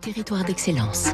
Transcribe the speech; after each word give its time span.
Territoire 0.00 0.44
d'excellence. 0.44 1.08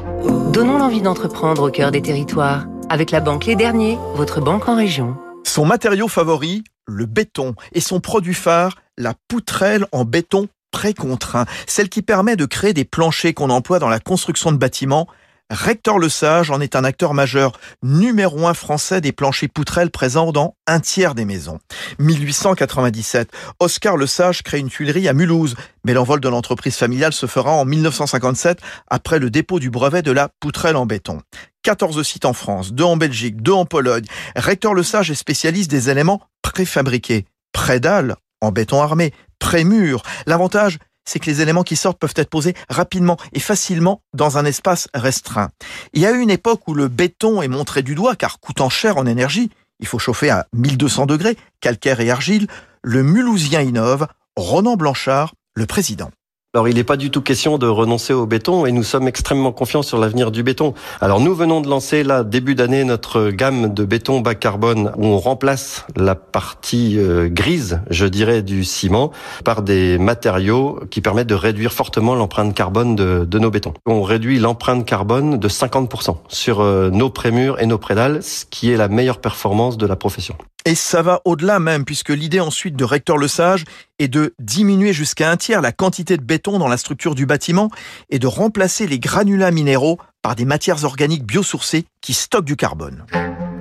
Donnons 0.53 0.77
l'envie 0.77 1.01
d'entreprendre 1.01 1.67
au 1.67 1.71
cœur 1.71 1.91
des 1.91 2.01
territoires. 2.01 2.65
Avec 2.89 3.11
la 3.11 3.19
banque 3.19 3.45
Les 3.45 3.55
Derniers, 3.55 3.97
votre 4.15 4.39
banque 4.39 4.69
en 4.69 4.75
région. 4.75 5.17
Son 5.43 5.65
matériau 5.65 6.07
favori, 6.07 6.63
le 6.85 7.05
béton. 7.05 7.55
Et 7.73 7.81
son 7.81 7.99
produit 7.99 8.33
phare, 8.33 8.77
la 8.97 9.13
poutrelle 9.27 9.85
en 9.91 10.05
béton 10.05 10.47
précontraint. 10.71 11.45
Celle 11.65 11.89
qui 11.89 12.01
permet 12.01 12.35
de 12.35 12.45
créer 12.45 12.73
des 12.73 12.85
planchers 12.85 13.33
qu'on 13.33 13.49
emploie 13.49 13.79
dans 13.79 13.89
la 13.89 13.99
construction 13.99 14.51
de 14.51 14.57
bâtiments 14.57 15.07
Rector 15.49 15.97
Le 15.97 16.09
Sage 16.09 16.51
en 16.51 16.59
est 16.59 16.75
un 16.75 16.83
acteur 16.83 17.13
majeur, 17.13 17.57
numéro 17.81 18.47
un 18.47 18.53
français 18.53 18.99
des 18.99 19.13
planchers 19.13 19.47
poutrelles 19.47 19.91
présents 19.91 20.33
dans 20.33 20.55
un 20.67 20.81
tiers 20.81 21.15
des 21.15 21.23
maisons. 21.23 21.59
1897, 21.99 23.29
Oscar 23.61 23.95
Le 23.95 24.07
Sage 24.07 24.43
crée 24.43 24.59
une 24.59 24.69
tuilerie 24.69 25.07
à 25.07 25.13
Mulhouse, 25.13 25.55
mais 25.85 25.93
l'envol 25.93 26.19
de 26.19 26.27
l'entreprise 26.27 26.75
familiale 26.75 27.13
se 27.13 27.27
fera 27.27 27.51
en 27.51 27.63
1957 27.63 28.59
après 28.89 29.19
le 29.19 29.29
dépôt 29.29 29.61
du 29.61 29.69
brevet 29.69 30.01
de 30.01 30.11
la 30.11 30.29
poutrelle 30.41 30.75
en 30.75 30.85
béton. 30.85 31.21
14 31.63 32.03
sites 32.03 32.25
en 32.25 32.33
France, 32.33 32.73
2 32.73 32.83
en 32.83 32.97
Belgique, 32.97 33.41
2 33.41 33.51
en 33.53 33.65
Pologne. 33.65 34.05
Rector 34.35 34.73
Le 34.73 34.83
Sage 34.83 35.11
est 35.11 35.15
spécialiste 35.15 35.71
des 35.71 35.89
éléments 35.89 36.21
préfabriqués. 36.41 37.25
Prédale 37.53 38.17
en 38.41 38.51
béton 38.51 38.81
armé, 38.81 39.13
prémur. 39.39 40.03
L'avantage, 40.25 40.77
c'est 41.07 41.19
que 41.19 41.25
les 41.25 41.41
éléments 41.41 41.63
qui 41.63 41.75
sortent 41.75 41.97
peuvent 41.97 42.13
être 42.15 42.29
posés 42.29 42.53
rapidement 42.69 43.17
et 43.33 43.39
facilement 43.39 44.01
dans 44.13 44.37
un 44.37 44.45
espace 44.45 44.89
restreint. 44.93 45.49
Il 45.93 46.01
y 46.01 46.05
a 46.05 46.11
eu 46.11 46.19
une 46.19 46.29
époque 46.29 46.67
où 46.67 46.75
le 46.75 46.89
béton 46.89 47.41
est 47.41 47.47
montré 47.47 47.81
du 47.81 47.95
doigt 47.95 48.15
car 48.15 48.39
coûtant 48.39 48.69
cher 48.69 48.97
en 48.97 49.07
énergie, 49.07 49.49
il 49.79 49.87
faut 49.87 49.99
chauffer 49.99 50.29
à 50.29 50.47
1200 50.53 51.05
degrés, 51.05 51.37
calcaire 51.61 52.01
et 52.01 52.11
argile, 52.11 52.47
le 52.83 53.03
Mulhousien 53.03 53.61
innove, 53.61 54.07
Ronan 54.35 54.75
Blanchard, 54.75 55.33
le 55.55 55.65
président. 55.65 56.11
Alors 56.57 56.67
il 56.67 56.75
n'est 56.75 56.83
pas 56.83 56.97
du 56.97 57.11
tout 57.11 57.21
question 57.21 57.59
de 57.59 57.67
renoncer 57.67 58.13
au 58.13 58.25
béton 58.25 58.65
et 58.65 58.71
nous 58.71 58.81
sommes 58.81 59.07
extrêmement 59.07 59.51
confiants 59.51 59.83
sur 59.83 59.99
l'avenir 59.99 60.31
du 60.31 60.41
béton. 60.41 60.73
Alors 61.01 61.19
nous 61.19 61.35
venons 61.35 61.61
de 61.61 61.69
lancer 61.69 62.03
là 62.03 62.23
début 62.23 62.55
d'année 62.55 62.83
notre 62.83 63.29
gamme 63.29 63.71
de 63.71 63.85
béton 63.85 64.21
bas 64.21 64.33
carbone 64.33 64.91
où 64.97 65.05
on 65.05 65.19
remplace 65.19 65.85
la 65.95 66.15
partie 66.15 66.97
euh, 66.97 67.29
grise, 67.29 67.81
je 67.91 68.07
dirais, 68.07 68.41
du 68.41 68.63
ciment 68.63 69.11
par 69.45 69.61
des 69.61 69.99
matériaux 69.99 70.79
qui 70.89 71.01
permettent 71.01 71.27
de 71.27 71.35
réduire 71.35 71.73
fortement 71.73 72.15
l'empreinte 72.15 72.55
carbone 72.55 72.95
de, 72.95 73.37
nos 73.37 73.51
bétons. 73.51 73.75
On 73.85 74.01
réduit 74.01 74.39
l'empreinte 74.39 74.83
carbone 74.83 75.37
de 75.37 75.49
50% 75.49 76.15
sur 76.27 76.61
euh, 76.61 76.89
nos 76.89 77.11
prémurs 77.11 77.61
et 77.61 77.67
nos 77.67 77.77
prédales, 77.77 78.23
ce 78.23 78.45
qui 78.49 78.71
est 78.71 78.77
la 78.77 78.87
meilleure 78.87 79.19
performance 79.19 79.77
de 79.77 79.85
la 79.85 79.95
profession. 79.95 80.35
Et 80.67 80.75
ça 80.75 81.01
va 81.01 81.21
au-delà 81.23 81.59
même, 81.59 81.85
puisque 81.85 82.09
l'idée 82.09 82.41
ensuite 82.41 82.75
de 82.75 82.83
Rector 82.83 83.17
Le 83.17 83.29
Sage 83.29 83.63
est 83.99 84.09
de 84.09 84.35
diminuer 84.37 84.91
jusqu'à 84.91 85.31
un 85.31 85.37
tiers 85.37 85.61
la 85.61 85.71
quantité 85.71 86.17
de 86.17 86.21
béton 86.21 86.59
dans 86.59 86.67
la 86.67 86.75
structure 86.75 87.15
du 87.15 87.25
bâtiment 87.25 87.69
et 88.09 88.19
de 88.19 88.27
remplacer 88.27 88.85
les 88.85 88.99
granulats 88.99 89.51
minéraux 89.51 89.97
par 90.21 90.35
des 90.35 90.43
matières 90.43 90.83
organiques 90.83 91.23
biosourcées 91.23 91.85
qui 92.01 92.13
stockent 92.13 92.43
du 92.43 92.57
carbone. 92.57 93.05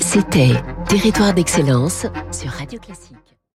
C'était 0.00 0.60
Territoire 0.88 1.32
d'excellence 1.32 2.06
sur 2.32 2.50
Radio 2.50 2.80
Classique. 2.80 3.35